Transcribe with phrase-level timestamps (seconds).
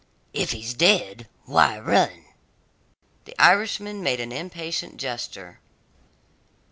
[0.33, 2.25] "If he's dead, why run?"
[3.25, 5.59] The Irishman made an impatient gesture.